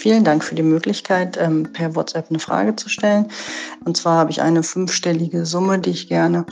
[0.00, 3.28] Vielen Dank für die Möglichkeit, ähm, per WhatsApp eine Frage zu stellen.
[3.84, 6.46] Und zwar habe ich eine fünfstellige Summe, die ich gerne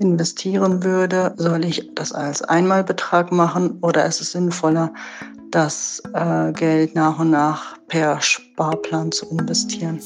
[0.00, 1.32] investieren würde.
[1.36, 4.92] Soll ich das als Einmalbetrag machen oder ist es sinnvoller,
[5.52, 10.00] das äh, Geld nach und nach per Sparplan zu investieren?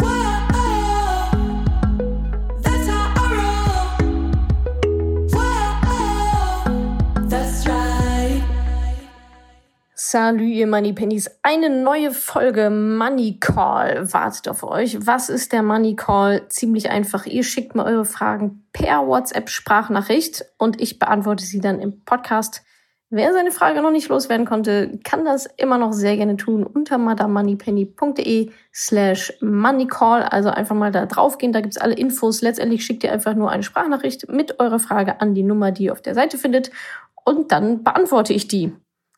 [10.14, 11.28] Salut, ihr Money Pennies.
[11.42, 15.04] Eine neue Folge Money Call wartet auf euch.
[15.04, 16.48] Was ist der Money Call?
[16.50, 17.26] Ziemlich einfach.
[17.26, 22.62] Ihr schickt mir eure Fragen per WhatsApp Sprachnachricht und ich beantworte sie dann im Podcast.
[23.10, 26.96] Wer seine Frage noch nicht loswerden konnte, kann das immer noch sehr gerne tun unter
[26.96, 30.22] madamoneypenny.de slash moneycall.
[30.22, 32.40] Also einfach mal da draufgehen, da gibt's alle Infos.
[32.40, 35.92] Letztendlich schickt ihr einfach nur eine Sprachnachricht mit eurer Frage an die Nummer, die ihr
[35.92, 36.70] auf der Seite findet
[37.24, 38.72] und dann beantworte ich die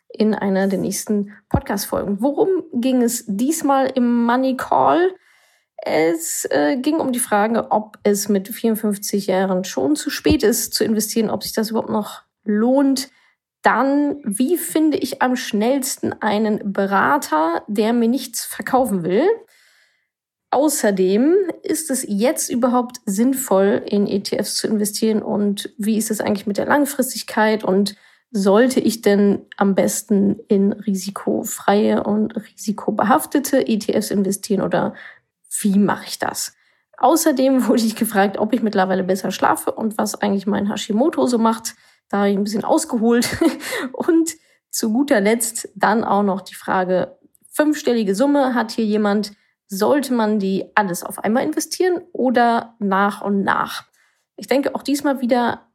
[0.09, 2.21] in einer der nächsten Podcast-Folgen.
[2.21, 5.15] Worum ging es diesmal im Money Call?
[5.77, 10.75] Es äh, ging um die Frage, ob es mit 54 Jahren schon zu spät ist
[10.75, 13.11] zu investieren, ob sich das überhaupt noch lohnt.
[13.63, 19.27] Dann, wie finde ich am schnellsten einen Berater, der mir nichts verkaufen will?
[20.51, 26.47] Außerdem, ist es jetzt überhaupt sinnvoll, in ETFs zu investieren und wie ist es eigentlich
[26.47, 27.97] mit der Langfristigkeit und
[28.31, 34.95] sollte ich denn am besten in risikofreie und risikobehaftete ETFs investieren oder
[35.61, 36.55] wie mache ich das?
[36.99, 41.39] Außerdem wurde ich gefragt, ob ich mittlerweile besser schlafe und was eigentlich mein Hashimoto so
[41.39, 41.75] macht.
[42.09, 43.29] Da habe ich ein bisschen ausgeholt.
[43.93, 44.37] Und
[44.71, 47.19] zu guter Letzt dann auch noch die Frage,
[47.51, 49.33] fünfstellige Summe hat hier jemand,
[49.67, 53.85] sollte man die alles auf einmal investieren oder nach und nach?
[54.37, 55.67] Ich denke auch diesmal wieder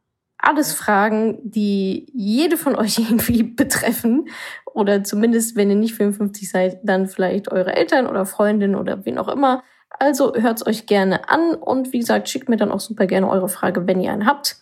[0.42, 4.28] alles Fragen, die jede von euch irgendwie betreffen.
[4.66, 9.18] Oder zumindest, wenn ihr nicht 55 seid, dann vielleicht eure Eltern oder Freundin oder wen
[9.18, 9.62] auch immer.
[9.98, 13.48] Also hört's euch gerne an und wie gesagt, schickt mir dann auch super gerne eure
[13.48, 14.56] Frage, wenn ihr einen habt.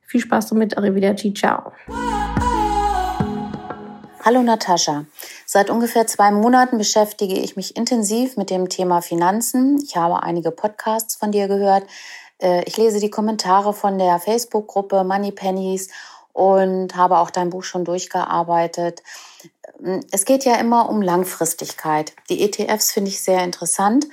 [0.00, 1.72] Viel Spaß damit, arrivederci, ciao.
[4.24, 5.04] Hallo Natascha.
[5.46, 9.78] Seit ungefähr zwei Monaten beschäftige ich mich intensiv mit dem Thema Finanzen.
[9.82, 11.84] Ich habe einige Podcasts von dir gehört,
[12.42, 15.88] ich lese die Kommentare von der Facebook-Gruppe Money Pennies
[16.32, 19.02] und habe auch dein Buch schon durchgearbeitet.
[19.82, 22.14] Ähm, es geht ja immer um Langfristigkeit.
[22.28, 24.06] Die ETFs finde ich sehr interessant.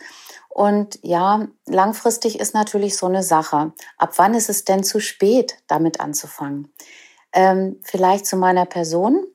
[0.50, 3.72] Und ja, langfristig ist natürlich so eine Sache.
[3.97, 6.73] Ab wann ist es denn zu spät, damit anzufangen?
[7.31, 9.25] Ähm, vielleicht zu meiner Person.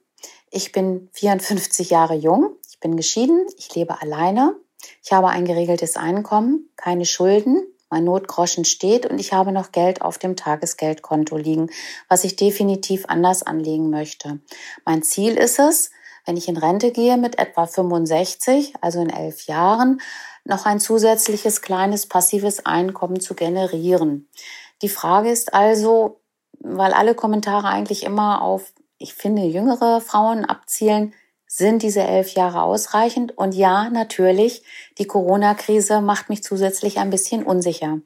[0.51, 2.57] Ich bin 54 Jahre jung.
[2.69, 3.47] Ich bin geschieden.
[3.57, 4.57] Ich lebe alleine.
[5.03, 10.03] Ich habe ein geregeltes Einkommen, keine Schulden mein Notgroschen steht und ich habe noch Geld
[10.03, 11.71] auf dem Tagesgeldkonto liegen,
[12.09, 14.41] was ich definitiv anders anlegen möchte.
[14.85, 15.93] Mein Ziel ist es,
[16.27, 20.01] wenn ich in Rente gehe mit etwa 65, also in elf Jahren,
[20.45, 24.29] noch ein zusätzliches kleines passives Einkommen zu generieren.
[24.83, 26.21] Die Frage ist also,
[26.59, 31.15] weil alle Kommentare eigentlich immer auf, ich finde, jüngere Frauen abzielen,
[31.57, 33.39] sind diese elf Jahre ausreichend?
[33.39, 34.63] Und ja, natürlich,
[34.99, 38.01] die Corona-Krise macht mich zusätzlich ein bisschen unsicher.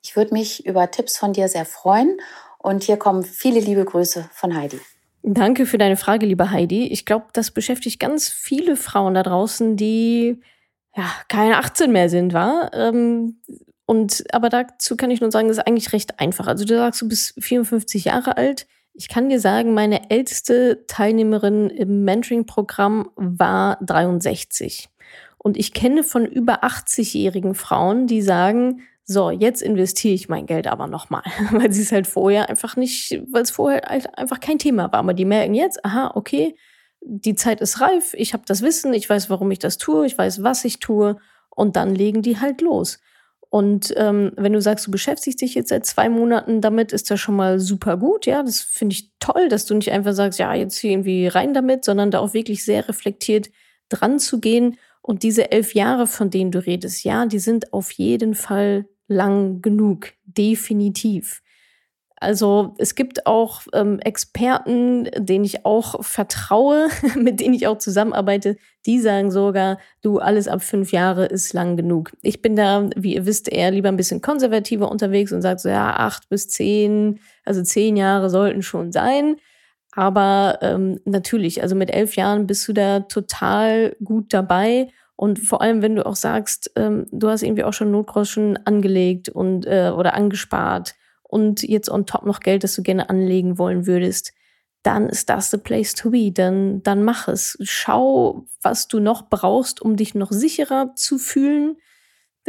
[0.00, 2.18] Ich würde mich über Tipps von dir sehr freuen.
[2.58, 4.80] Und hier kommen viele liebe Grüße von Heidi.
[5.24, 6.86] Danke für deine Frage, liebe Heidi.
[6.86, 10.40] Ich glaube, das beschäftigt ganz viele Frauen da draußen, die
[10.96, 12.72] ja keine 18 mehr sind, war.
[12.74, 13.40] Ähm,
[13.86, 16.46] und aber dazu kann ich nur sagen, das ist eigentlich recht einfach.
[16.46, 18.68] Also du sagst, du bist 54 Jahre alt.
[18.94, 24.88] Ich kann dir sagen, meine älteste Teilnehmerin im Mentoring-Programm war 63.
[25.38, 30.66] Und ich kenne von über 80-jährigen Frauen, die sagen, so, jetzt investiere ich mein Geld
[30.66, 34.58] aber nochmal, weil sie es halt vorher einfach nicht, weil es vorher halt einfach kein
[34.58, 35.00] Thema war.
[35.00, 36.54] Aber die merken jetzt, aha, okay,
[37.00, 40.16] die Zeit ist reif, ich habe das Wissen, ich weiß, warum ich das tue, ich
[40.16, 41.16] weiß, was ich tue
[41.50, 43.00] und dann legen die halt los.
[43.52, 47.20] Und ähm, wenn du sagst, du beschäftigst dich jetzt seit zwei Monaten damit, ist das
[47.20, 48.24] schon mal super gut.
[48.24, 51.52] Ja, das finde ich toll, dass du nicht einfach sagst, ja, jetzt hier irgendwie rein
[51.52, 53.50] damit, sondern da auch wirklich sehr reflektiert
[53.90, 54.78] dran zu gehen.
[55.02, 59.60] Und diese elf Jahre, von denen du redest, ja, die sind auf jeden Fall lang
[59.60, 60.14] genug.
[60.24, 61.41] Definitiv.
[62.22, 68.56] Also es gibt auch ähm, Experten, denen ich auch vertraue, mit denen ich auch zusammenarbeite,
[68.86, 72.12] die sagen sogar, du, alles ab fünf Jahre ist lang genug.
[72.22, 75.68] Ich bin da, wie ihr wisst, eher lieber ein bisschen konservativer unterwegs und sage so,
[75.68, 79.36] ja, acht bis zehn, also zehn Jahre sollten schon sein.
[79.94, 84.88] Aber ähm, natürlich, also mit elf Jahren bist du da total gut dabei.
[85.16, 89.28] Und vor allem, wenn du auch sagst, ähm, du hast irgendwie auch schon Notgroschen angelegt
[89.28, 90.94] und äh, oder angespart
[91.32, 94.32] und jetzt on top noch Geld, das du gerne anlegen wollen würdest,
[94.82, 96.30] dann ist das the place to be.
[96.32, 97.56] Dann, dann mach es.
[97.62, 101.76] Schau, was du noch brauchst, um dich noch sicherer zu fühlen.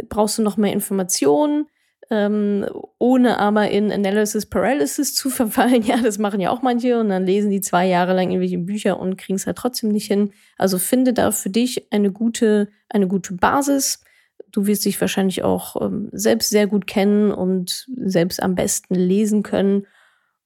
[0.08, 1.66] Brauchst du noch mehr Informationen?
[2.10, 2.66] ähm,
[2.98, 5.82] ohne aber in Analysis Paralysis zu verfallen.
[5.82, 8.98] Ja, das machen ja auch manche und dann lesen die zwei Jahre lang irgendwelche Bücher
[8.98, 10.32] und kriegen es halt trotzdem nicht hin.
[10.56, 14.02] Also finde da für dich eine gute, eine gute Basis.
[14.50, 19.42] Du wirst dich wahrscheinlich auch ähm, selbst sehr gut kennen und selbst am besten lesen
[19.42, 19.86] können.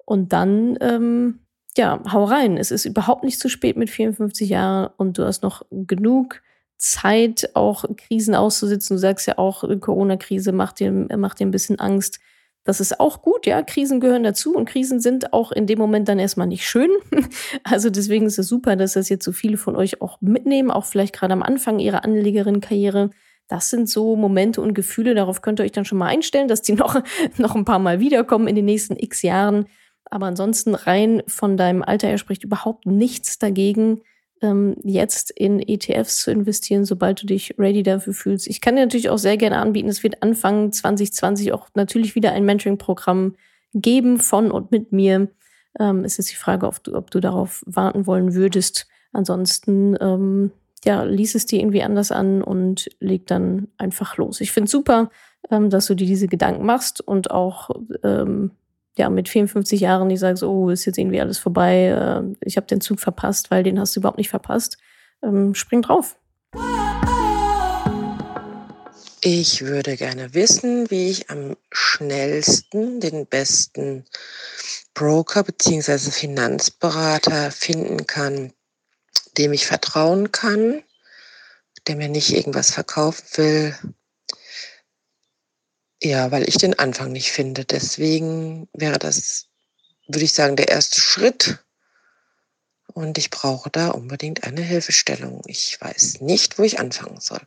[0.04, 1.40] Und dann, ähm,
[1.76, 2.56] ja, hau rein.
[2.56, 6.42] Es ist überhaupt nicht zu spät mit 54 Jahren und du hast noch genug
[6.78, 8.96] Zeit, auch Krisen auszusitzen.
[8.96, 12.20] Du sagst ja auch, Corona-Krise macht dir, macht dir ein bisschen Angst.
[12.64, 13.62] Das ist auch gut, ja.
[13.62, 16.90] Krisen gehören dazu und Krisen sind auch in dem Moment dann erstmal nicht schön.
[17.64, 20.84] Also deswegen ist es super, dass das jetzt so viele von euch auch mitnehmen, auch
[20.84, 23.10] vielleicht gerade am Anfang ihrer Anlegerin-Karriere.
[23.48, 26.62] Das sind so Momente und Gefühle, darauf könnt ihr euch dann schon mal einstellen, dass
[26.62, 27.02] die noch,
[27.38, 29.66] noch ein paar Mal wiederkommen in den nächsten x Jahren.
[30.10, 34.02] Aber ansonsten rein von deinem Alter her spricht überhaupt nichts dagegen,
[34.40, 38.46] ähm, jetzt in ETFs zu investieren, sobald du dich ready dafür fühlst.
[38.46, 42.32] Ich kann dir natürlich auch sehr gerne anbieten, es wird Anfang 2020 auch natürlich wieder
[42.32, 43.34] ein Mentoring-Programm
[43.74, 45.28] geben von und mit mir.
[45.78, 48.86] Ähm, es ist die Frage, ob du, ob du darauf warten wollen würdest.
[49.12, 50.52] Ansonsten, ähm,
[50.84, 54.40] ja, lies es dir irgendwie anders an und leg dann einfach los.
[54.40, 55.10] Ich finde super,
[55.50, 57.70] ähm, dass du dir diese Gedanken machst und auch
[58.02, 58.52] ähm,
[58.96, 62.66] ja, mit 54 Jahren ich sage, oh, ist jetzt irgendwie alles vorbei, äh, ich habe
[62.66, 64.78] den Zug verpasst, weil den hast du überhaupt nicht verpasst.
[65.22, 66.16] Ähm, spring drauf.
[69.20, 74.04] Ich würde gerne wissen, wie ich am schnellsten den besten
[74.94, 76.10] Broker bzw.
[76.10, 78.52] Finanzberater finden kann,
[79.38, 80.82] dem ich vertrauen kann,
[81.86, 83.74] der mir nicht irgendwas verkaufen will,
[86.02, 87.64] ja, weil ich den Anfang nicht finde.
[87.64, 89.46] Deswegen wäre das,
[90.06, 91.58] würde ich sagen, der erste Schritt.
[92.92, 95.42] Und ich brauche da unbedingt eine Hilfestellung.
[95.46, 97.40] Ich weiß nicht, wo ich anfangen soll.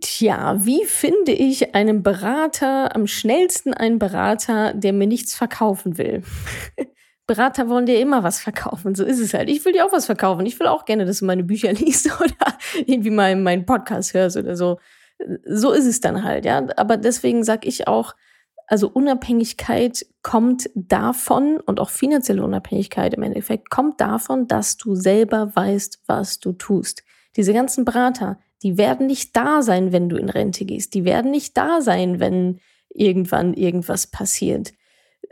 [0.00, 6.22] Tja, wie finde ich einen Berater, am schnellsten einen Berater, der mir nichts verkaufen will?
[7.34, 8.94] Berater wollen dir immer was verkaufen.
[8.94, 9.48] So ist es halt.
[9.48, 10.46] Ich will dir auch was verkaufen.
[10.46, 12.56] Ich will auch gerne, dass du meine Bücher liest oder
[12.86, 14.78] irgendwie meinen Podcast hörst oder so
[15.44, 16.66] so ist es dann halt, ja.
[16.76, 18.14] Aber deswegen sage ich auch,
[18.66, 25.54] also Unabhängigkeit kommt davon und auch finanzielle Unabhängigkeit im Endeffekt kommt davon, dass du selber
[25.54, 27.02] weißt, was du tust.
[27.36, 30.94] Diese ganzen Berater, die werden nicht da sein, wenn du in Rente gehst.
[30.94, 34.72] Die werden nicht da sein, wenn irgendwann irgendwas passiert.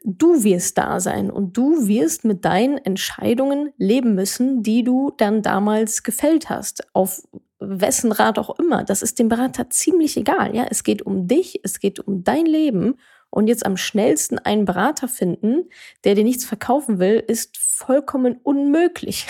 [0.05, 5.43] Du wirst da sein und du wirst mit deinen Entscheidungen leben müssen, die du dann
[5.43, 7.23] damals gefällt hast, auf
[7.61, 10.57] wessen Rat auch immer, das ist dem Berater ziemlich egal.
[10.57, 12.97] Ja, es geht um dich, es geht um dein Leben.
[13.33, 15.69] Und jetzt am schnellsten einen Berater finden,
[16.03, 19.27] der dir nichts verkaufen will, ist vollkommen unmöglich.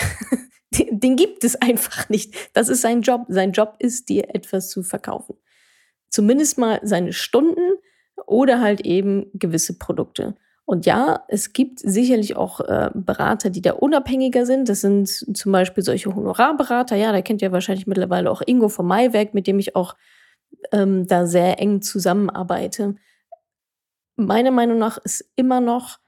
[0.73, 2.33] Den gibt es einfach nicht.
[2.53, 3.25] Das ist sein Job.
[3.27, 5.35] Sein Job ist, dir etwas zu verkaufen.
[6.09, 7.73] Zumindest mal seine Stunden
[8.25, 10.35] oder halt eben gewisse Produkte.
[10.65, 14.69] Und ja, es gibt sicherlich auch äh, Berater, die da unabhängiger sind.
[14.69, 16.95] Das sind zum Beispiel solche Honorarberater.
[16.95, 19.95] Ja, da kennt ihr wahrscheinlich mittlerweile auch Ingo vom Maiwerk, mit dem ich auch
[20.71, 22.95] ähm, da sehr eng zusammenarbeite.
[24.15, 25.99] Meiner Meinung nach ist immer noch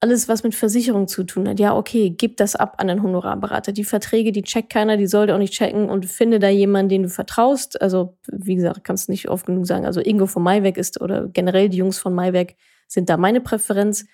[0.00, 1.58] alles, was mit Versicherung zu tun hat.
[1.58, 3.72] Ja, okay, gib das ab an einen Honorarberater.
[3.72, 7.02] Die Verträge, die checkt keiner, die sollte auch nicht checken und finde da jemanden, den
[7.04, 7.80] du vertraust.
[7.82, 9.86] Also, wie gesagt, kannst nicht oft genug sagen.
[9.86, 12.54] Also, Ingo von Maiwerk ist oder generell die Jungs von Maiwerk
[12.88, 14.06] sind da meine Präferenz.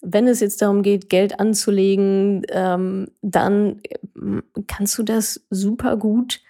[0.00, 6.40] Wenn es jetzt darum geht, Geld anzulegen, ähm, dann äh, kannst du das super gut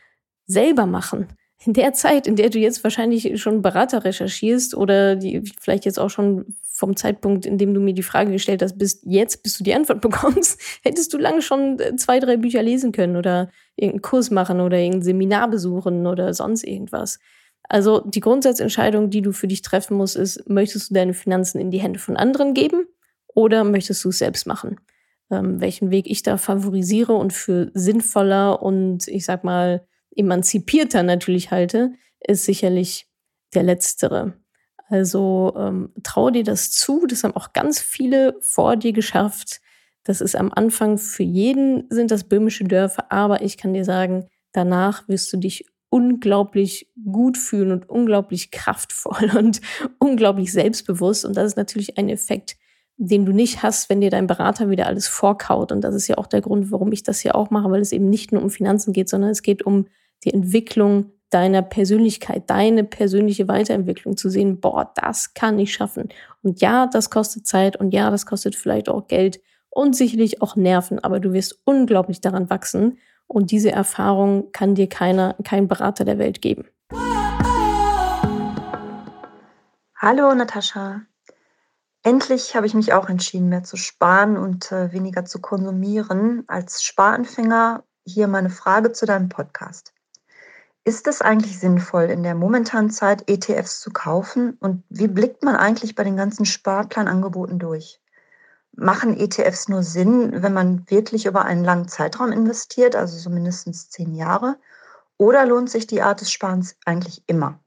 [0.46, 1.28] selber machen.
[1.64, 5.98] In der Zeit, in der du jetzt wahrscheinlich schon Berater recherchierst oder die vielleicht jetzt
[5.98, 9.58] auch schon vom Zeitpunkt, in dem du mir die Frage gestellt hast, bis jetzt, bis
[9.58, 13.50] du die Antwort bekommst, hättest du lange schon äh, zwei, drei Bücher lesen können oder
[13.76, 17.20] irgendeinen Kurs machen oder irgendein Seminar besuchen oder sonst irgendwas.
[17.68, 21.70] Also die Grundsatzentscheidung, die du für dich treffen musst, ist, möchtest du deine Finanzen in
[21.70, 22.86] die Hände von anderen geben
[23.28, 24.80] oder möchtest du es selbst machen?
[25.30, 31.50] Ähm, welchen Weg ich da favorisiere und für sinnvoller und ich sag mal emanzipierter natürlich
[31.50, 33.08] halte, ist sicherlich
[33.54, 34.34] der letztere.
[34.88, 37.06] Also ähm, traue dir das zu.
[37.06, 39.62] Das haben auch ganz viele vor dir geschafft.
[40.04, 44.28] Das ist am Anfang für jeden sind das böhmische Dörfer, aber ich kann dir sagen,
[44.52, 49.60] danach wirst du dich unglaublich gut fühlen und unglaublich kraftvoll und
[49.98, 51.26] unglaublich selbstbewusst.
[51.26, 52.56] Und das ist natürlich ein Effekt,
[52.96, 55.70] den du nicht hast, wenn dir dein Berater wieder alles vorkaut.
[55.70, 57.92] Und das ist ja auch der Grund, warum ich das hier auch mache, weil es
[57.92, 59.86] eben nicht nur um Finanzen geht, sondern es geht um
[60.24, 66.08] die Entwicklung deiner Persönlichkeit, deine persönliche Weiterentwicklung zu sehen, boah, das kann ich schaffen.
[66.42, 70.56] Und ja, das kostet Zeit und ja, das kostet vielleicht auch Geld und sicherlich auch
[70.56, 72.98] nerven, aber du wirst unglaublich daran wachsen
[73.32, 76.66] und diese Erfahrung kann dir keiner, kein Berater der Welt geben.
[79.96, 81.02] Hallo Natascha.
[82.02, 86.44] Endlich habe ich mich auch entschieden, mehr zu sparen und äh, weniger zu konsumieren.
[86.48, 89.94] Als Sparanfänger hier meine Frage zu deinem Podcast.
[90.84, 94.58] Ist es eigentlich sinnvoll, in der momentanen Zeit ETFs zu kaufen?
[94.58, 98.01] Und wie blickt man eigentlich bei den ganzen Sparplanangeboten durch?
[98.74, 103.90] Machen ETFs nur Sinn, wenn man wirklich über einen langen Zeitraum investiert, also so mindestens
[103.90, 104.56] zehn Jahre?
[105.18, 107.60] Oder lohnt sich die Art des Sparens eigentlich immer?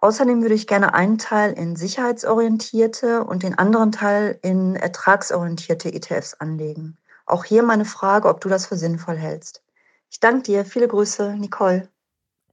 [0.00, 6.34] Außerdem würde ich gerne einen Teil in sicherheitsorientierte und den anderen Teil in ertragsorientierte ETFs
[6.34, 6.98] anlegen.
[7.26, 9.62] Auch hier meine Frage, ob du das für sinnvoll hältst.
[10.10, 10.64] Ich danke dir.
[10.64, 11.88] Viele Grüße, Nicole.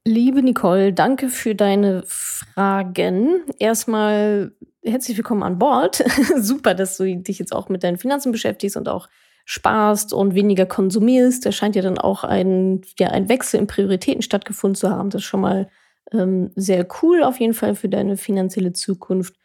[0.08, 3.44] Liebe Nicole, danke für deine Fragen.
[3.60, 4.52] Erstmal
[4.84, 6.04] herzlich willkommen an Bord.
[6.38, 9.10] Super, dass du dich jetzt auch mit deinen Finanzen beschäftigst und auch
[9.46, 11.46] sparst und weniger konsumierst.
[11.46, 15.12] Da scheint ja dann auch ein, ja, ein Wechsel in Prioritäten stattgefunden zu haben.
[15.12, 15.70] Das ist schon mal
[16.12, 19.36] ähm, sehr cool auf jeden Fall für deine finanzielle Zukunft.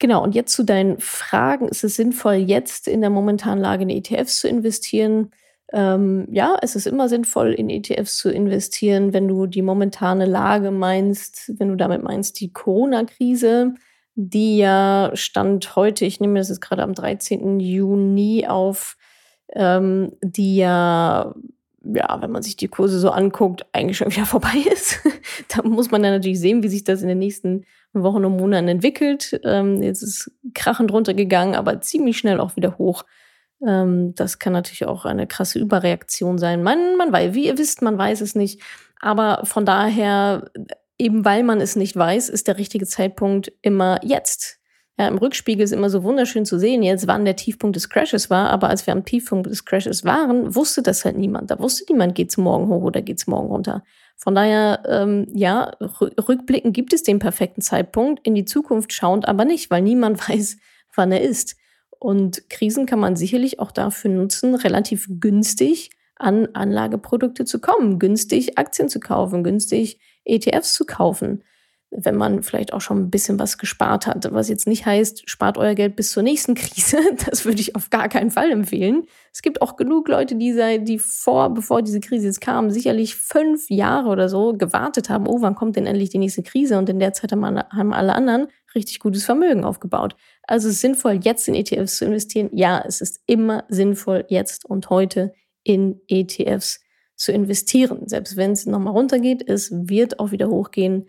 [0.00, 1.68] Genau, und jetzt zu deinen Fragen.
[1.68, 5.30] Ist es sinnvoll, jetzt in der momentanen Lage in ETFs zu investieren?
[5.72, 10.70] Ähm, ja, es ist immer sinnvoll, in ETFs zu investieren, wenn du die momentane Lage
[10.70, 13.74] meinst, wenn du damit meinst, die Corona-Krise,
[14.14, 17.60] die ja stand heute, ich nehme das jetzt gerade am 13.
[17.60, 18.96] Juni auf,
[19.54, 21.34] ähm, die ja
[21.84, 25.00] ja, wenn man sich die Kurse so anguckt, eigentlich schon wieder vorbei ist.
[25.48, 28.68] da muss man dann natürlich sehen, wie sich das in den nächsten Wochen und Monaten
[28.68, 29.38] entwickelt.
[29.44, 33.04] Ähm, jetzt ist krachend runtergegangen, aber ziemlich schnell auch wieder hoch.
[33.66, 36.62] Ähm, das kann natürlich auch eine krasse Überreaktion sein.
[36.62, 38.60] Man, man weiß, wie ihr wisst, man weiß es nicht.
[39.00, 40.50] Aber von daher,
[40.98, 44.60] eben weil man es nicht weiß, ist der richtige Zeitpunkt immer jetzt.
[44.96, 48.30] Ja, im Rückspiegel ist immer so wunderschön zu sehen jetzt, wann der Tiefpunkt des Crashes
[48.30, 48.50] war.
[48.50, 51.50] Aber als wir am Tiefpunkt des Crashes waren, wusste das halt niemand.
[51.50, 53.82] Da wusste niemand, geht's morgen hoch oder geht's morgen runter.
[54.16, 59.44] Von daher, ähm, ja, rückblicken gibt es den perfekten Zeitpunkt, in die Zukunft schauend aber
[59.44, 60.58] nicht, weil niemand weiß,
[60.94, 61.56] wann er ist.
[62.04, 68.58] Und Krisen kann man sicherlich auch dafür nutzen, relativ günstig an Anlageprodukte zu kommen, günstig
[68.58, 71.42] Aktien zu kaufen, günstig ETFs zu kaufen
[71.96, 74.32] wenn man vielleicht auch schon ein bisschen was gespart hat.
[74.32, 76.98] Was jetzt nicht heißt, spart euer Geld bis zur nächsten Krise.
[77.30, 79.04] Das würde ich auf gar keinen Fall empfehlen.
[79.32, 83.14] Es gibt auch genug Leute, die seit, die vor, bevor diese Krise jetzt kam, sicherlich
[83.14, 86.78] fünf Jahre oder so gewartet haben, oh, wann kommt denn endlich die nächste Krise?
[86.78, 87.44] Und in der Zeit haben
[87.92, 90.16] alle anderen richtig gutes Vermögen aufgebaut.
[90.42, 92.50] Also es ist sinnvoll, jetzt in ETFs zu investieren.
[92.52, 96.80] Ja, es ist immer sinnvoll, jetzt und heute in ETFs
[97.16, 98.08] zu investieren.
[98.08, 101.08] Selbst wenn es nochmal runtergeht, es wird auch wieder hochgehen.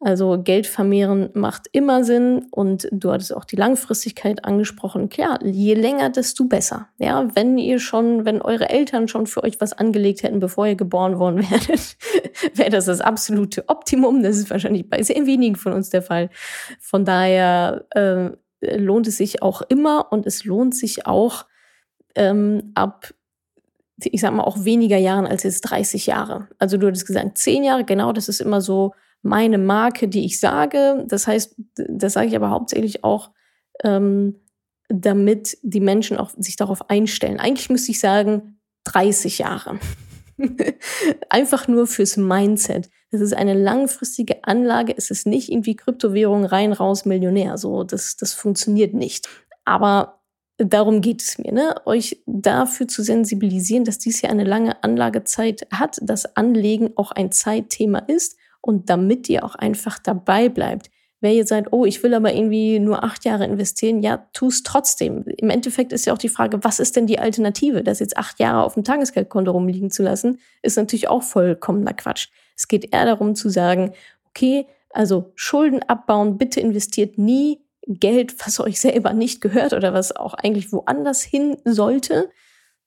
[0.00, 5.08] Also Geld vermehren macht immer Sinn und du hattest auch die Langfristigkeit angesprochen.
[5.08, 6.88] Klar, je länger, desto besser.
[6.98, 10.76] Ja, wenn ihr schon, wenn eure Eltern schon für euch was angelegt hätten, bevor ihr
[10.76, 11.96] geboren worden werdet,
[12.54, 14.22] wäre das das absolute Optimum.
[14.22, 16.28] Das ist wahrscheinlich bei sehr wenigen von uns der Fall.
[16.78, 18.30] Von daher äh,
[18.76, 21.46] lohnt es sich auch immer und es lohnt sich auch
[22.14, 23.12] ähm, ab
[23.98, 26.48] ich sag mal, auch weniger Jahren als jetzt 30 Jahre.
[26.58, 28.92] Also du hattest gesagt, 10 Jahre, genau, das ist immer so
[29.22, 31.04] meine Marke, die ich sage.
[31.08, 33.30] Das heißt, das sage ich aber hauptsächlich auch,
[33.84, 34.40] ähm,
[34.88, 37.40] damit die Menschen auch sich darauf einstellen.
[37.40, 39.78] Eigentlich müsste ich sagen 30 Jahre.
[41.28, 42.88] Einfach nur fürs Mindset.
[43.10, 44.94] Das ist eine langfristige Anlage.
[44.96, 47.58] Es ist nicht irgendwie Kryptowährung rein, raus, Millionär.
[47.58, 49.28] So, das, das funktioniert nicht.
[49.64, 50.20] Aber
[50.58, 51.74] darum geht es mir, ne?
[51.84, 57.32] euch dafür zu sensibilisieren, dass dies ja eine lange Anlagezeit hat, dass Anlegen auch ein
[57.32, 60.90] Zeitthema ist und damit ihr auch einfach dabei bleibt.
[61.20, 64.62] Wer jetzt sagt, oh, ich will aber irgendwie nur acht Jahre investieren, ja, tu es
[64.62, 65.24] trotzdem.
[65.38, 67.82] Im Endeffekt ist ja auch die Frage, was ist denn die Alternative?
[67.82, 72.28] Das jetzt acht Jahre auf dem Tagesgeldkonto rumliegen zu lassen, ist natürlich auch vollkommener Quatsch.
[72.54, 73.92] Es geht eher darum zu sagen,
[74.28, 80.14] okay, also Schulden abbauen, bitte investiert nie Geld, was euch selber nicht gehört oder was
[80.14, 82.30] auch eigentlich woanders hin sollte,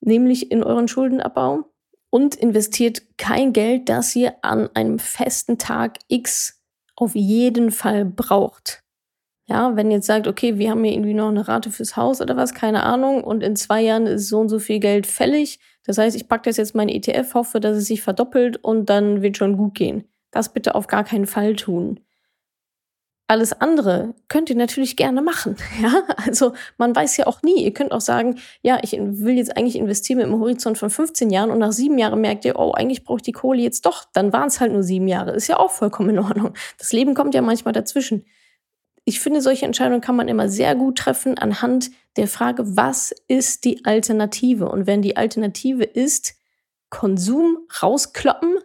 [0.01, 1.65] nämlich in euren Schuldenabbau
[2.09, 6.61] und investiert kein Geld, das ihr an einem festen Tag X
[6.95, 8.83] auf jeden Fall braucht.
[9.47, 12.21] Ja, wenn ihr jetzt sagt, okay, wir haben hier irgendwie noch eine Rate fürs Haus
[12.21, 15.59] oder was, keine Ahnung, und in zwei Jahren ist so und so viel Geld fällig.
[15.85, 19.23] Das heißt, ich packe das jetzt mein ETF, hoffe, dass es sich verdoppelt und dann
[19.23, 20.03] wird schon gut gehen.
[20.29, 21.99] Das bitte auf gar keinen Fall tun.
[23.29, 25.55] Alles andere könnt ihr natürlich gerne machen.
[25.83, 27.63] Ja, also man weiß ja auch nie.
[27.63, 31.29] Ihr könnt auch sagen, ja, ich will jetzt eigentlich investieren mit einem Horizont von 15
[31.29, 34.05] Jahren und nach sieben Jahren merkt ihr, oh, eigentlich brauche ich die Kohle jetzt doch.
[34.13, 35.31] Dann waren es halt nur sieben Jahre.
[35.31, 36.53] Ist ja auch vollkommen in Ordnung.
[36.79, 38.25] Das Leben kommt ja manchmal dazwischen.
[39.05, 43.63] ich finde, solche Entscheidungen kann man immer sehr gut treffen anhand der Frage, was ist
[43.63, 44.69] die Alternative?
[44.69, 46.33] Und wenn die Alternative ist,
[46.89, 48.57] Konsum rauskloppen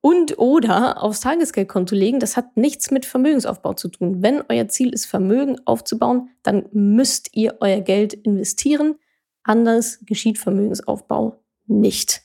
[0.00, 4.22] und oder aufs Tagesgeldkonto legen, das hat nichts mit Vermögensaufbau zu tun.
[4.22, 8.96] Wenn euer Ziel ist, Vermögen aufzubauen, dann müsst ihr euer Geld investieren.
[9.42, 12.22] Anders geschieht Vermögensaufbau nicht.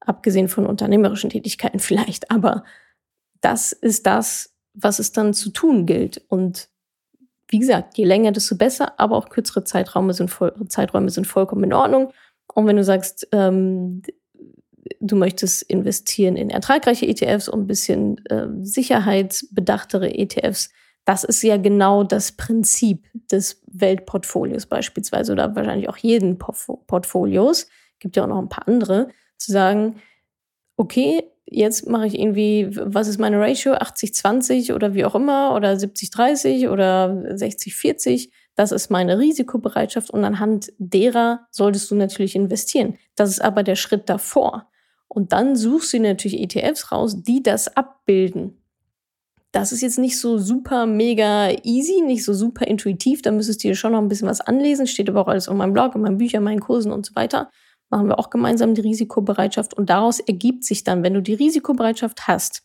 [0.00, 2.30] Abgesehen von unternehmerischen Tätigkeiten vielleicht.
[2.32, 2.64] Aber
[3.40, 6.24] das ist das, was es dann zu tun gilt.
[6.28, 6.68] Und
[7.48, 11.64] wie gesagt, je länger, desto besser, aber auch kürzere Zeiträume sind, voll, Zeiträume sind vollkommen
[11.64, 12.12] in Ordnung.
[12.52, 14.02] Und wenn du sagst, ähm,
[15.00, 20.70] du möchtest investieren in ertragreiche ETFs und ein bisschen äh, sicherheitsbedachtere ETFs,
[21.04, 27.66] das ist ja genau das Prinzip des Weltportfolios beispielsweise oder wahrscheinlich auch jeden Portfolios.
[27.98, 30.02] Gibt ja auch noch ein paar andere, zu sagen,
[30.76, 33.72] okay, jetzt mache ich irgendwie, was ist meine Ratio?
[33.72, 38.30] 80-20 oder wie auch immer oder 70-30 oder 60-40.
[38.54, 42.98] Das ist meine Risikobereitschaft und anhand derer solltest du natürlich investieren.
[43.16, 44.67] Das ist aber der Schritt davor.
[45.08, 48.62] Und dann suchst du natürlich ETFs raus, die das abbilden.
[49.52, 53.22] Das ist jetzt nicht so super mega easy, nicht so super intuitiv.
[53.22, 54.86] Da müsstest du dir schon noch ein bisschen was anlesen.
[54.86, 57.50] Steht aber auch alles auf meinem Blog, in meinen Büchern, meinen Kursen und so weiter
[57.90, 62.26] machen wir auch gemeinsam die Risikobereitschaft und daraus ergibt sich dann, wenn du die Risikobereitschaft
[62.26, 62.62] hast,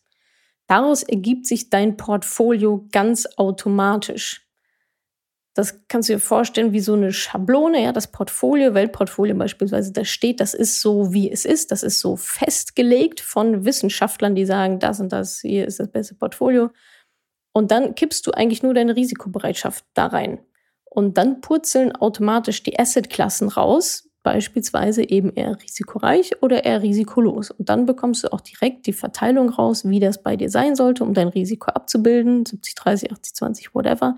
[0.68, 4.43] daraus ergibt sich dein Portfolio ganz automatisch.
[5.56, 10.04] Das kannst du dir vorstellen wie so eine Schablone, ja, das Portfolio, Weltportfolio beispielsweise, da
[10.04, 14.80] steht, das ist so, wie es ist, das ist so festgelegt von Wissenschaftlern, die sagen,
[14.80, 16.72] das und das hier ist das beste Portfolio.
[17.54, 20.40] Und dann kippst du eigentlich nur deine Risikobereitschaft da rein.
[20.86, 27.52] Und dann purzeln automatisch die Assetklassen raus, beispielsweise eben eher risikoreich oder eher risikolos.
[27.52, 31.04] Und dann bekommst du auch direkt die Verteilung raus, wie das bei dir sein sollte,
[31.04, 34.16] um dein Risiko abzubilden, 70, 30, 80, 20, whatever.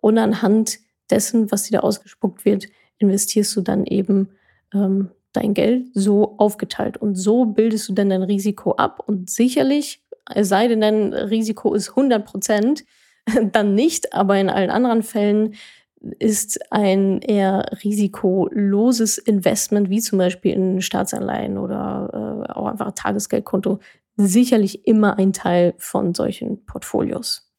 [0.00, 0.78] Und anhand
[1.10, 2.66] dessen, was dir da ausgespuckt wird,
[2.98, 4.28] investierst du dann eben
[4.74, 6.96] ähm, dein Geld so aufgeteilt.
[6.96, 9.02] Und so bildest du dann dein Risiko ab.
[9.06, 10.02] Und sicherlich,
[10.34, 12.84] es sei denn, dein Risiko ist 100 Prozent,
[13.52, 15.54] dann nicht, aber in allen anderen Fällen
[16.00, 22.94] ist ein eher risikoloses Investment, wie zum Beispiel in Staatsanleihen oder äh, auch einfach ein
[22.94, 23.80] Tagesgeldkonto,
[24.16, 27.50] sicherlich immer ein Teil von solchen Portfolios.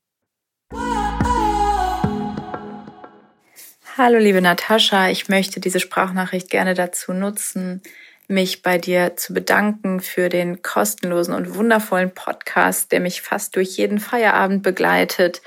[4.02, 7.82] Hallo liebe Natascha, ich möchte diese Sprachnachricht gerne dazu nutzen,
[8.30, 13.76] mich bei dir zu bedanken für den kostenlosen und wundervollen Podcast, der mich fast durch
[13.76, 15.42] jeden Feierabend begleitet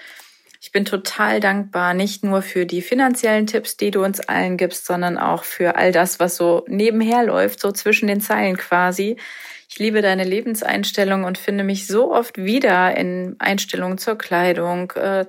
[0.65, 4.87] ich bin total dankbar, nicht nur für die finanziellen Tipps, die du uns allen gibst,
[4.87, 9.17] sondern auch für all das, was so nebenher läuft, so zwischen den Zeilen quasi.
[9.69, 15.27] Ich liebe deine Lebenseinstellung und finde mich so oft wieder in Einstellungen zur Kleidung, äh,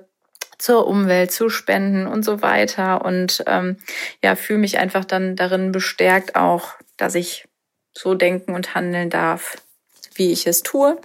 [0.58, 3.04] zur Umwelt, zu Spenden und so weiter.
[3.04, 3.76] Und ähm,
[4.22, 7.46] ja, fühle mich einfach dann darin bestärkt auch, dass ich
[7.96, 9.56] so denken und handeln darf,
[10.14, 10.98] wie ich es tue.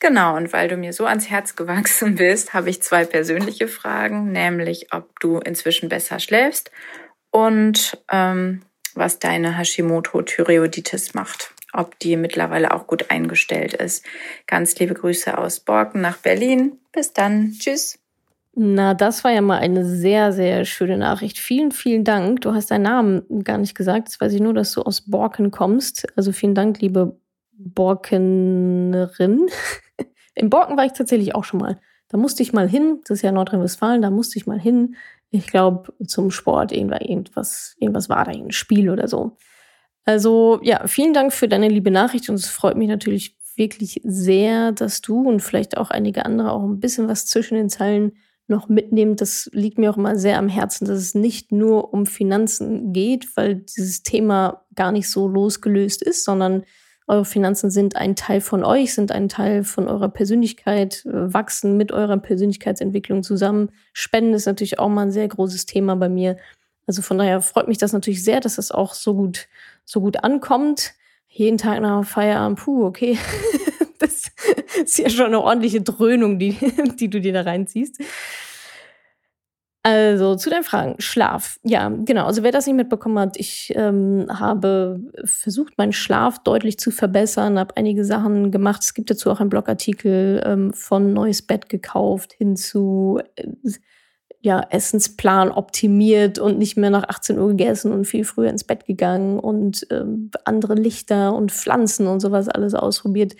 [0.00, 4.32] Genau, und weil du mir so ans Herz gewachsen bist, habe ich zwei persönliche Fragen,
[4.32, 6.70] nämlich ob du inzwischen besser schläfst
[7.30, 8.62] und ähm,
[8.94, 14.04] was deine Hashimoto-Thyreoiditis macht, ob die mittlerweile auch gut eingestellt ist.
[14.46, 16.80] Ganz liebe Grüße aus Borken nach Berlin.
[16.92, 17.52] Bis dann.
[17.58, 17.98] Tschüss.
[18.60, 21.38] Na, das war ja mal eine sehr, sehr schöne Nachricht.
[21.38, 22.40] Vielen, vielen Dank.
[22.40, 24.08] Du hast deinen Namen gar nicht gesagt.
[24.08, 26.08] Jetzt weiß ich nur, dass du aus Borken kommst.
[26.16, 27.20] Also vielen Dank, liebe
[27.52, 29.46] Borkenerin.
[30.34, 31.78] In Borken war ich tatsächlich auch schon mal.
[32.08, 34.96] Da musste ich mal hin, das ist ja Nordrhein-Westfalen, da musste ich mal hin.
[35.30, 39.36] Ich glaube, zum Sport, irgendwas, irgendwas war da, ein Spiel oder so.
[40.04, 44.72] Also ja, vielen Dank für deine liebe Nachricht und es freut mich natürlich wirklich sehr,
[44.72, 48.12] dass du und vielleicht auch einige andere auch ein bisschen was zwischen den Zeilen
[48.48, 49.16] noch mitnehmen.
[49.16, 53.36] Das liegt mir auch immer sehr am Herzen, dass es nicht nur um Finanzen geht,
[53.36, 56.64] weil dieses Thema gar nicht so losgelöst ist, sondern
[57.08, 61.76] eure Finanzen sind ein Teil von euch, sind ein Teil von eurer Persönlichkeit, äh, wachsen
[61.78, 63.70] mit eurer Persönlichkeitsentwicklung zusammen.
[63.94, 66.36] Spenden ist natürlich auch mal ein sehr großes Thema bei mir.
[66.86, 69.48] Also von daher freut mich das natürlich sehr, dass das auch so gut,
[69.84, 70.92] so gut ankommt.
[71.28, 73.18] Jeden Tag nach Feierabend, puh, okay.
[73.98, 74.30] das
[74.84, 76.56] ist ja schon eine ordentliche Dröhnung, die,
[76.98, 78.00] die du dir da reinziehst.
[79.84, 80.96] Also zu den Fragen.
[80.98, 81.58] Schlaf.
[81.62, 82.26] Ja, genau.
[82.26, 87.58] Also wer das nicht mitbekommen hat, ich ähm, habe versucht, meinen Schlaf deutlich zu verbessern,
[87.58, 88.82] habe einige Sachen gemacht.
[88.82, 93.46] Es gibt dazu auch einen Blogartikel ähm, von Neues Bett gekauft hin zu äh,
[94.40, 98.86] ja, Essensplan optimiert und nicht mehr nach 18 Uhr gegessen und viel früher ins Bett
[98.86, 103.34] gegangen und ähm, andere Lichter und Pflanzen und sowas alles ausprobiert.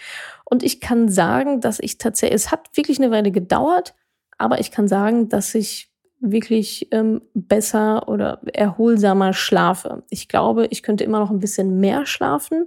[0.45, 3.95] Und ich kann sagen, dass ich tatsächlich, es hat wirklich eine Weile gedauert,
[4.39, 10.05] Aber ich kann sagen, dass ich wirklich ähm, besser oder erholsamer schlafe.
[10.11, 12.67] Ich glaube, ich könnte immer noch ein bisschen mehr schlafen.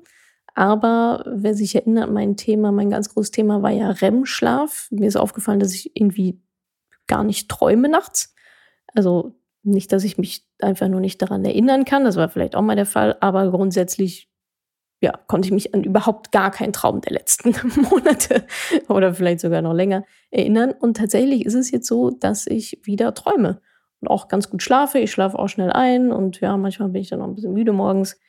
[0.54, 4.88] Aber wer sich erinnert, mein Thema, mein ganz großes Thema war ja REM-Schlaf.
[4.92, 6.42] Mir ist aufgefallen, dass ich irgendwie
[7.12, 8.34] gar nicht träume nachts.
[8.96, 12.06] Also nicht, dass ich mich einfach nur nicht daran erinnern kann.
[12.06, 13.18] Das war vielleicht auch mal der Fall.
[13.20, 14.32] Aber grundsätzlich
[15.02, 17.54] ja, konnte ich mich an überhaupt gar keinen Traum der letzten
[17.90, 18.46] Monate
[18.88, 20.72] oder vielleicht sogar noch länger erinnern.
[20.72, 23.62] Und tatsächlich ist es jetzt so, dass ich wieder träume
[24.00, 25.00] und auch ganz gut schlafe.
[25.00, 27.74] Ich schlafe auch schnell ein und ja, manchmal bin ich dann noch ein bisschen müde
[27.74, 28.20] morgens.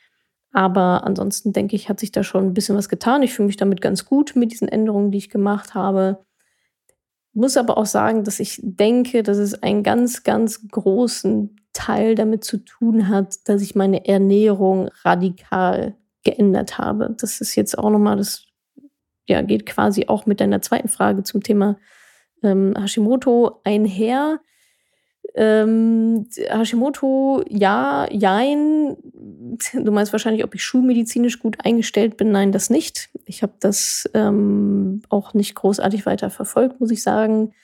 [0.53, 3.23] Aber ansonsten denke ich, hat sich da schon ein bisschen was getan.
[3.23, 6.25] Ich fühle mich damit ganz gut mit diesen Änderungen, die ich gemacht habe.
[7.35, 12.45] Muss aber auch sagen, dass ich denke, dass es einen ganz, ganz großen Teil damit
[12.45, 17.15] zu tun hat, dass ich meine Ernährung radikal geändert habe.
[17.19, 18.47] Das ist jetzt auch nochmal, das
[19.27, 21.79] ja, geht quasi auch mit deiner zweiten Frage zum Thema
[22.43, 24.41] ähm, Hashimoto einher.
[25.35, 28.97] Ähm, Hashimoto, ja, jein.
[29.73, 32.33] Du meinst wahrscheinlich, ob ich schulmedizinisch gut eingestellt bin.
[32.33, 33.11] Nein, das nicht.
[33.25, 37.55] Ich habe das ähm, auch nicht großartig weiter verfolgt, muss ich sagen.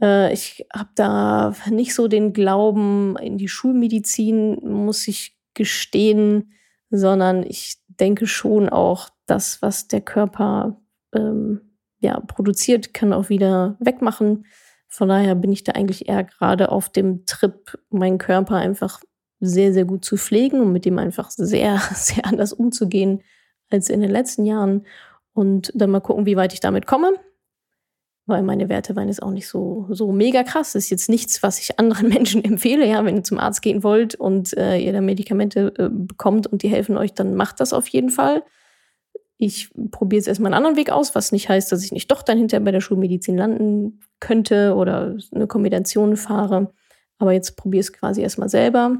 [0.00, 6.52] Äh, ich habe da nicht so den Glauben in die Schulmedizin, muss ich gestehen
[6.90, 10.80] sondern ich denke schon auch, das, was der Körper
[11.12, 11.60] ähm,
[11.98, 14.46] ja, produziert, kann auch wieder wegmachen.
[14.88, 19.00] Von daher bin ich da eigentlich eher gerade auf dem Trip, meinen Körper einfach
[19.40, 23.22] sehr, sehr gut zu pflegen und mit dem einfach sehr, sehr anders umzugehen
[23.70, 24.86] als in den letzten Jahren.
[25.32, 27.12] Und dann mal gucken, wie weit ich damit komme
[28.26, 30.72] weil meine Werte waren jetzt auch nicht so, so mega krass.
[30.72, 32.86] Das ist jetzt nichts, was ich anderen Menschen empfehle.
[32.86, 36.62] Ja, wenn ihr zum Arzt gehen wollt und äh, ihr da Medikamente äh, bekommt und
[36.62, 38.42] die helfen euch, dann macht das auf jeden Fall.
[39.38, 42.22] Ich probiere jetzt erstmal einen anderen Weg aus, was nicht heißt, dass ich nicht doch
[42.22, 46.72] dann hinterher bei der Schulmedizin landen könnte oder eine Kombination fahre.
[47.18, 48.98] Aber jetzt probiere es quasi erstmal selber.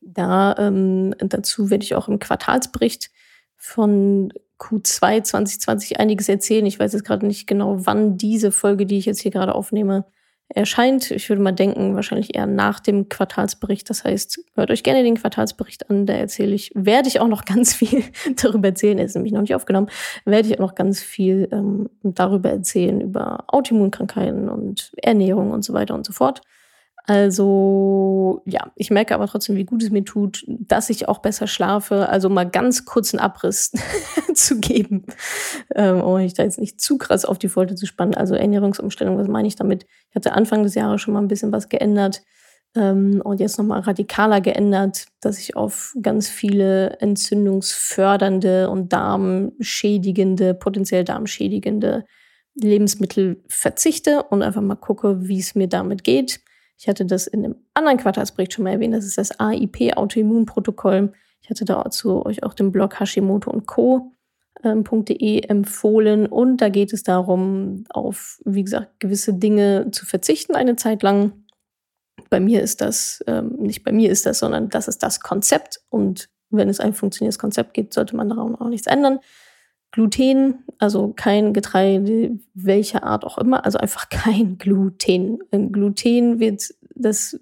[0.00, 3.10] Da ähm, dazu werde ich auch im Quartalsbericht
[3.56, 6.66] von Q2 2020 einiges erzählen.
[6.66, 10.04] Ich weiß jetzt gerade nicht genau, wann diese Folge, die ich jetzt hier gerade aufnehme,
[10.48, 11.10] erscheint.
[11.10, 13.88] Ich würde mal denken, wahrscheinlich eher nach dem Quartalsbericht.
[13.88, 16.06] Das heißt, hört euch gerne den Quartalsbericht an.
[16.06, 18.04] Da erzähle ich, werde ich auch noch ganz viel
[18.36, 18.98] darüber erzählen.
[18.98, 19.88] Er ist nämlich noch nicht aufgenommen.
[20.24, 25.72] Werde ich auch noch ganz viel ähm, darüber erzählen, über Autoimmunkrankheiten und Ernährung und so
[25.72, 26.42] weiter und so fort.
[27.06, 31.46] Also ja, ich merke aber trotzdem, wie gut es mir tut, dass ich auch besser
[31.46, 32.08] schlafe.
[32.08, 33.72] Also mal ganz kurzen Abriss
[34.34, 35.04] zu geben,
[35.74, 38.14] ähm, um mich da jetzt nicht zu krass auf die Folter zu spannen.
[38.14, 39.84] Also Ernährungsumstellung, was meine ich damit?
[40.08, 42.22] Ich hatte Anfang des Jahres schon mal ein bisschen was geändert
[42.74, 51.04] ähm, und jetzt nochmal radikaler geändert, dass ich auf ganz viele entzündungsfördernde und darmschädigende, potenziell
[51.04, 52.06] darmschädigende
[52.54, 56.40] Lebensmittel verzichte und einfach mal gucke, wie es mir damit geht
[56.76, 58.94] ich hatte das in einem anderen Quartalsbericht schon mal erwähnt.
[58.94, 61.12] Das ist das AIP-Autoimmunprotokoll.
[61.40, 64.12] Ich hatte dazu euch auch den Blog Hashimoto und Co.
[64.62, 70.54] Ähm, .de empfohlen und da geht es darum, auf, wie gesagt, gewisse Dinge zu verzichten
[70.54, 71.44] eine Zeit lang.
[72.30, 75.82] Bei mir ist das, ähm, nicht bei mir ist das, sondern das ist das Konzept
[75.90, 79.18] und wenn es ein funktionierendes Konzept gibt, sollte man daran auch nichts ändern.
[79.94, 85.38] Gluten, also kein Getreide, welcher Art auch immer, also einfach kein Gluten.
[85.70, 87.38] Gluten wird, das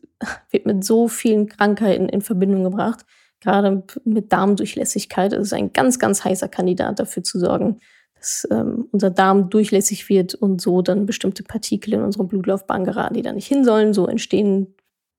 [0.50, 3.06] wird mit so vielen Krankheiten in Verbindung gebracht,
[3.40, 5.32] gerade mit Darmdurchlässigkeit.
[5.32, 7.80] Es ist ein ganz, ganz heißer Kandidat dafür zu sorgen,
[8.16, 13.14] dass ähm, unser Darm durchlässig wird und so dann bestimmte Partikel in unsere Blutlaufbahn geraten,
[13.14, 13.94] die da nicht hin sollen.
[13.94, 14.74] So entstehen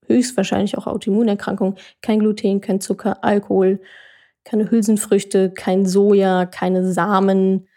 [0.05, 1.77] höchstwahrscheinlich auch Autoimmunerkrankungen.
[2.03, 3.79] Kein Gluten, kein Zucker, Alkohol
[4.43, 7.67] keine Hülsenfrüchte, kein Soja, keine Samen.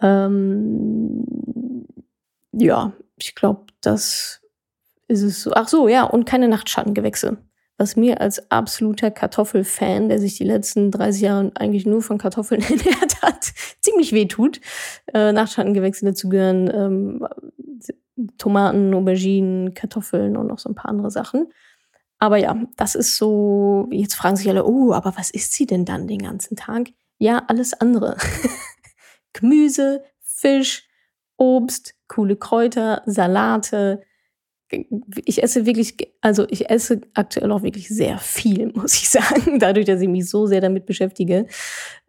[0.00, 1.24] Ähm,
[2.52, 4.40] ja, ich glaube, das
[5.08, 5.52] ist es so.
[5.54, 7.38] Ach so, ja, und keine Nachtschattengewächse.
[7.76, 12.60] Was mir als absoluter Kartoffelfan, der sich die letzten 30 Jahre eigentlich nur von Kartoffeln
[12.68, 14.60] ernährt hat, ziemlich weh tut.
[15.14, 17.26] Äh, Nachtschattengewächse dazu gehören ähm,
[18.38, 21.48] Tomaten, Auberginen, Kartoffeln und noch so ein paar andere Sachen.
[22.20, 25.86] Aber ja, das ist so, jetzt fragen sich alle, oh, aber was isst sie denn
[25.86, 26.90] dann den ganzen Tag?
[27.18, 28.16] Ja, alles andere.
[29.32, 30.86] Gemüse, Fisch,
[31.38, 34.02] Obst, coole Kräuter, Salate,
[35.24, 39.86] ich esse wirklich, also ich esse aktuell auch wirklich sehr viel, muss ich sagen, dadurch,
[39.86, 41.46] dass ich mich so sehr damit beschäftige.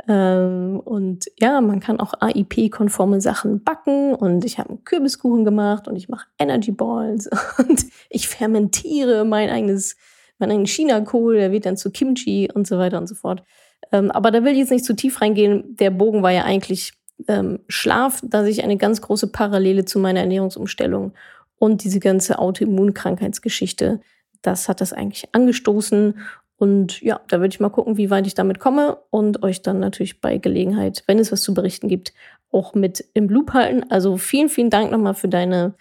[0.07, 5.87] Ähm, und ja, man kann auch AIP-konforme Sachen backen und ich habe einen Kürbiskuchen gemacht
[5.87, 9.95] und ich mache Energy Balls und ich fermentiere mein eigenes,
[10.39, 13.43] mein eigenes China-Kohl, der wird dann zu Kimchi und so weiter und so fort.
[13.91, 15.75] Ähm, aber da will ich jetzt nicht zu tief reingehen.
[15.75, 16.93] Der Bogen war ja eigentlich
[17.27, 21.13] ähm, Schlaf, dass ich eine ganz große Parallele zu meiner Ernährungsumstellung
[21.57, 24.01] Und diese ganze Autoimmunkrankheitsgeschichte,
[24.41, 26.19] das hat das eigentlich angestoßen.
[26.61, 29.79] Und ja, da würde ich mal gucken, wie weit ich damit komme und euch dann
[29.79, 32.13] natürlich bei Gelegenheit, wenn es was zu berichten gibt,
[32.51, 33.89] auch mit im Loop halten.
[33.89, 35.73] Also vielen, vielen Dank nochmal für deine,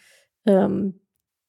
[0.46, 0.94] ähm,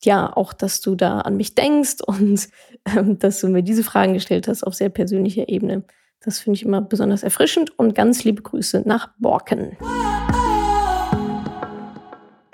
[0.03, 2.49] ja, auch, dass du da an mich denkst und
[2.93, 5.85] ähm, dass du mir diese Fragen gestellt hast auf sehr persönlicher Ebene.
[6.19, 9.77] Das finde ich immer besonders erfrischend und ganz liebe Grüße nach Borken.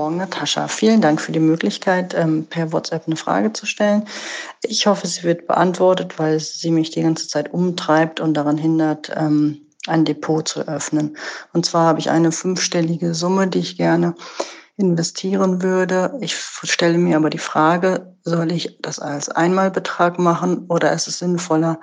[0.08, 0.70] Morgen, Natascha.
[0.70, 4.06] Vielen Dank für die Möglichkeit, ähm, per WhatsApp eine Frage zu stellen.
[4.64, 9.12] Ich hoffe, sie wird beantwortet, weil sie mich die ganze Zeit umtreibt und daran hindert,
[9.14, 11.18] ähm, ein Depot zu öffnen.
[11.52, 14.16] Und zwar habe ich eine fünfstellige Summe, die ich gerne
[14.78, 16.18] investieren würde.
[16.22, 21.20] Ich stelle mir aber die Frage, soll ich das als Einmalbetrag machen oder ist es
[21.20, 21.82] sinnvoller,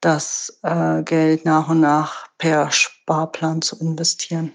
[0.00, 4.54] das äh, Geld nach und nach per Sparplan zu investieren?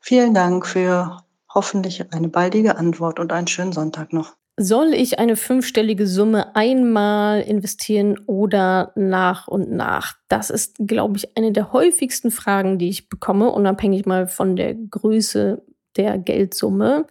[0.00, 1.23] Vielen Dank für
[1.54, 4.34] hoffentlich eine baldige Antwort und einen schönen Sonntag noch.
[4.56, 10.14] Soll ich eine fünfstellige Summe einmal investieren oder nach und nach?
[10.28, 14.74] Das ist, glaube ich, eine der häufigsten Fragen, die ich bekomme, unabhängig mal von der
[14.74, 15.64] Größe
[15.96, 17.06] der Geldsumme.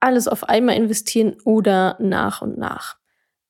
[0.00, 2.96] Alles auf einmal investieren oder nach und nach.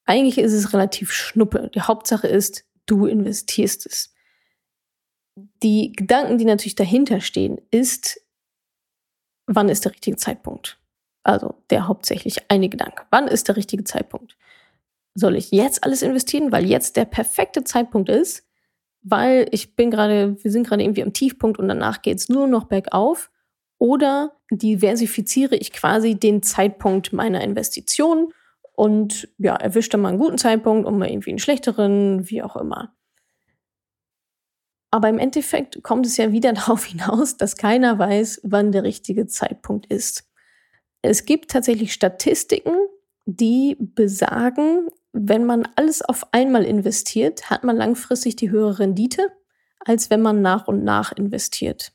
[0.04, 1.70] Eigentlich ist es relativ schnuppe.
[1.74, 4.12] Die Hauptsache ist, du investierst es.
[5.62, 8.20] Die Gedanken, die natürlich dahinter stehen, ist,
[9.46, 10.78] wann ist der richtige Zeitpunkt?
[11.22, 13.04] Also der hauptsächlich eine Gedanke.
[13.10, 14.36] Wann ist der richtige Zeitpunkt?
[15.14, 18.46] Soll ich jetzt alles investieren, weil jetzt der perfekte Zeitpunkt ist?
[19.02, 22.46] Weil ich bin gerade, wir sind gerade irgendwie am Tiefpunkt und danach geht es nur
[22.46, 23.30] noch bergauf.
[23.78, 28.32] Oder diversifiziere ich quasi den Zeitpunkt meiner Investition
[28.74, 32.56] und ja, erwische dann mal einen guten Zeitpunkt und mal irgendwie einen schlechteren, wie auch
[32.56, 32.94] immer.
[34.92, 39.26] Aber im Endeffekt kommt es ja wieder darauf hinaus, dass keiner weiß, wann der richtige
[39.26, 40.30] Zeitpunkt ist.
[41.00, 42.76] Es gibt tatsächlich Statistiken,
[43.24, 49.32] die besagen, wenn man alles auf einmal investiert, hat man langfristig die höhere Rendite,
[49.80, 51.92] als wenn man nach und nach investiert.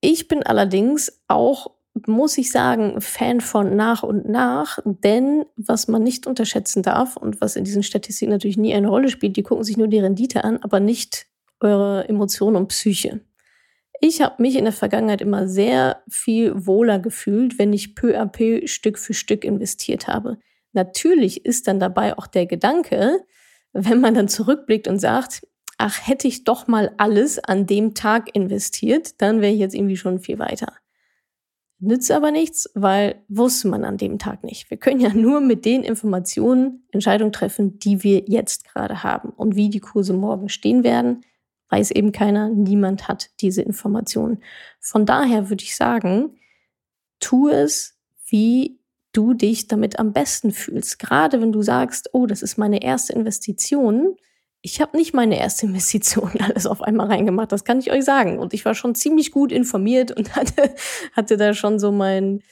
[0.00, 6.02] Ich bin allerdings auch muss ich sagen, Fan von nach und nach, denn was man
[6.02, 9.64] nicht unterschätzen darf und was in diesen Statistiken natürlich nie eine Rolle spielt, die gucken
[9.64, 11.26] sich nur die Rendite an, aber nicht
[11.60, 13.20] eure Emotionen und Psyche.
[14.00, 18.26] Ich habe mich in der Vergangenheit immer sehr viel wohler gefühlt, wenn ich peu à
[18.26, 20.38] peu Stück für Stück investiert habe.
[20.72, 23.24] Natürlich ist dann dabei auch der Gedanke,
[23.72, 25.42] wenn man dann zurückblickt und sagt,
[25.78, 29.96] ach, hätte ich doch mal alles an dem Tag investiert, dann wäre ich jetzt irgendwie
[29.96, 30.72] schon viel weiter.
[31.80, 34.68] Nützt aber nichts, weil wusste man an dem Tag nicht.
[34.68, 39.30] Wir können ja nur mit den Informationen Entscheidungen treffen, die wir jetzt gerade haben.
[39.30, 41.24] Und wie die Kurse morgen stehen werden,
[41.70, 42.48] weiß eben keiner.
[42.48, 44.42] Niemand hat diese Informationen.
[44.80, 46.38] Von daher würde ich sagen,
[47.20, 48.80] tu es, wie
[49.12, 50.98] du dich damit am besten fühlst.
[50.98, 54.16] Gerade wenn du sagst, oh, das ist meine erste Investition,
[54.62, 58.38] ich habe nicht meine erste Investition alles auf einmal reingemacht, das kann ich euch sagen.
[58.38, 60.74] Und ich war schon ziemlich gut informiert und hatte,
[61.14, 62.42] hatte da schon so mein,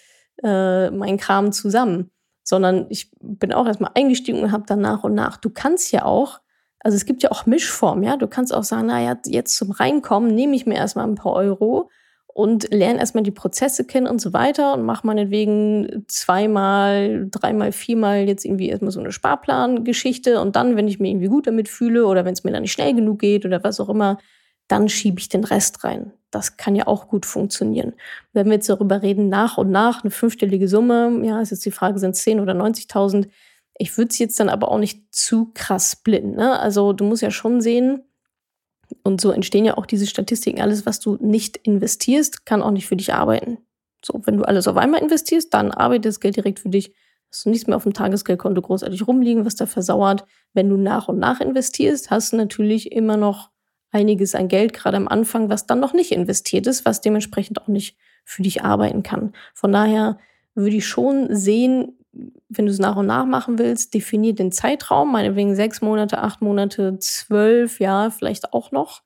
[0.42, 2.10] äh, mein Kram zusammen.
[2.44, 5.36] Sondern ich bin auch erstmal eingestiegen und habe dann nach und nach.
[5.36, 6.38] Du kannst ja auch,
[6.78, 8.16] also es gibt ja auch Mischformen, ja.
[8.16, 11.90] Du kannst auch sagen, naja, jetzt zum Reinkommen nehme ich mir erstmal ein paar Euro
[12.36, 18.28] und lerne erstmal die Prozesse kennen und so weiter und mach meinetwegen zweimal, dreimal, viermal
[18.28, 22.04] jetzt irgendwie erstmal so eine Sparplangeschichte und dann, wenn ich mich irgendwie gut damit fühle
[22.04, 24.18] oder wenn es mir dann nicht schnell genug geht oder was auch immer,
[24.68, 26.12] dann schiebe ich den Rest rein.
[26.30, 27.94] Das kann ja auch gut funktionieren.
[28.34, 31.70] Wenn wir jetzt darüber reden, nach und nach eine fünfstellige Summe, ja, ist jetzt die
[31.70, 33.28] Frage, sind es 10 oder 90.000?
[33.78, 36.34] Ich würde es jetzt dann aber auch nicht zu krass splitten.
[36.34, 36.58] Ne?
[36.58, 38.02] Also du musst ja schon sehen,
[39.02, 40.60] und so entstehen ja auch diese Statistiken.
[40.60, 43.58] Alles, was du nicht investierst, kann auch nicht für dich arbeiten.
[44.04, 46.94] So, wenn du alles auf einmal investierst, dann arbeitet das Geld direkt für dich.
[47.30, 50.24] Hast du nichts mehr auf dem Tagesgeldkonto großartig rumliegen, was da versauert.
[50.52, 53.50] Wenn du nach und nach investierst, hast du natürlich immer noch
[53.90, 57.68] einiges an Geld, gerade am Anfang, was dann noch nicht investiert ist, was dementsprechend auch
[57.68, 59.32] nicht für dich arbeiten kann.
[59.54, 60.18] Von daher
[60.54, 61.98] würde ich schon sehen,
[62.48, 66.40] wenn du es nach und nach machen willst, definier den Zeitraum, meinetwegen sechs Monate, acht
[66.42, 69.02] Monate, zwölf, ja, vielleicht auch noch.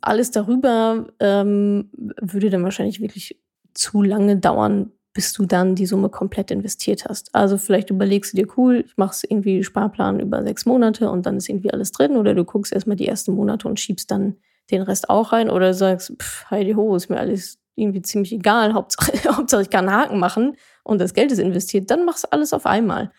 [0.00, 3.40] Alles darüber ähm, würde dann wahrscheinlich wirklich
[3.74, 7.34] zu lange dauern, bis du dann die Summe komplett investiert hast.
[7.34, 11.36] Also vielleicht überlegst du dir, cool, ich mache irgendwie Sparplan über sechs Monate und dann
[11.36, 12.16] ist irgendwie alles drin.
[12.16, 14.36] Oder du guckst erstmal die ersten Monate und schiebst dann
[14.70, 15.50] den Rest auch rein.
[15.50, 18.72] Oder sagst, pff, Heidi Ho, ist mir alles irgendwie ziemlich egal.
[18.72, 22.52] Hauptsache, Hauptsache ich kann Haken machen und das Geld ist investiert, dann machst du alles
[22.52, 23.12] auf einmal.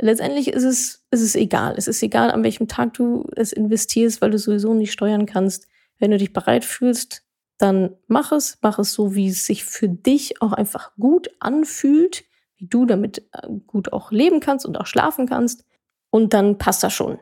[0.00, 1.74] Letztendlich ist es, ist es egal.
[1.76, 5.66] Es ist egal, an welchem Tag du es investierst, weil du sowieso nicht steuern kannst.
[5.98, 7.22] Wenn du dich bereit fühlst,
[7.58, 12.24] dann mach es, mach es so, wie es sich für dich auch einfach gut anfühlt,
[12.56, 15.64] wie du damit äh, gut auch leben kannst und auch schlafen kannst.
[16.10, 17.18] Und dann passt das schon.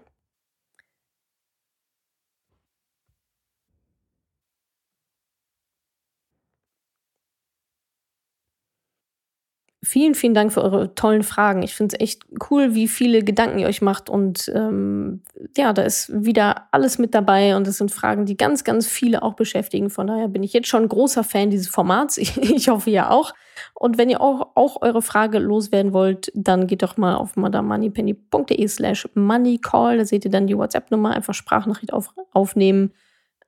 [9.91, 11.65] Vielen, vielen Dank für eure tollen Fragen.
[11.65, 14.09] Ich finde es echt cool, wie viele Gedanken ihr euch macht.
[14.09, 15.23] Und ähm,
[15.57, 17.57] ja, da ist wieder alles mit dabei.
[17.57, 19.91] Und es sind Fragen, die ganz, ganz viele auch beschäftigen.
[19.91, 22.19] Von daher bin ich jetzt schon großer Fan dieses Formats.
[22.41, 23.33] Ich, hoffe, ihr auch.
[23.75, 28.69] Und wenn ihr auch, auch eure Frage loswerden wollt, dann geht doch mal auf madamoneypenny.de
[28.69, 29.99] slash moneycall.
[29.99, 31.17] Da seht ihr dann die WhatsApp-Nummer.
[31.17, 32.93] Einfach Sprachnachricht auf, aufnehmen,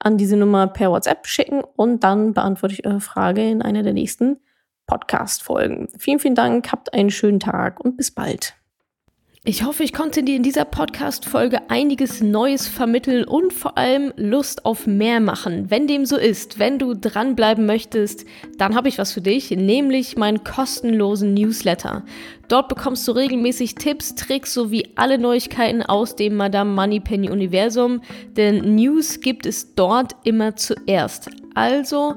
[0.01, 1.63] an diese Nummer per WhatsApp schicken.
[1.77, 4.39] Und dann beantworte ich eure Frage in einer der nächsten
[4.93, 5.89] Podcast-Folgen.
[5.97, 8.55] Vielen, vielen Dank, habt einen schönen Tag und bis bald.
[9.43, 14.67] Ich hoffe, ich konnte dir in dieser Podcast-Folge einiges Neues vermitteln und vor allem Lust
[14.67, 15.71] auf mehr machen.
[15.71, 18.27] Wenn dem so ist, wenn du dranbleiben möchtest,
[18.59, 22.05] dann habe ich was für dich, nämlich meinen kostenlosen Newsletter.
[22.49, 28.03] Dort bekommst du regelmäßig Tipps, Tricks sowie alle Neuigkeiten aus dem Madame Moneypenny Universum,
[28.37, 31.31] denn News gibt es dort immer zuerst.
[31.55, 32.17] Also